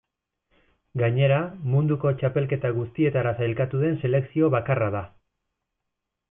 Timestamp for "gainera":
1.01-1.35